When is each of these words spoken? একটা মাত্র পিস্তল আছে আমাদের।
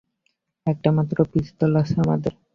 একটা 0.65 0.89
মাত্র 0.97 1.17
পিস্তল 1.33 1.71
আছে 1.81 1.95
আমাদের। 2.03 2.33